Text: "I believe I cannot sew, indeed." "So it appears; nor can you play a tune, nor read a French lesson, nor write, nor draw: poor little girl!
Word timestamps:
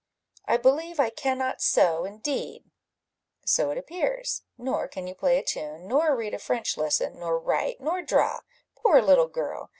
"I 0.45 0.57
believe 0.57 0.99
I 0.99 1.11
cannot 1.11 1.61
sew, 1.61 2.05
indeed." 2.05 2.63
"So 3.45 3.69
it 3.69 3.77
appears; 3.77 4.41
nor 4.57 4.87
can 4.87 5.05
you 5.05 5.13
play 5.13 5.37
a 5.37 5.43
tune, 5.43 5.87
nor 5.87 6.15
read 6.15 6.33
a 6.33 6.39
French 6.39 6.75
lesson, 6.75 7.19
nor 7.19 7.37
write, 7.37 7.79
nor 7.79 8.01
draw: 8.01 8.39
poor 8.75 8.99
little 9.03 9.27
girl! 9.27 9.69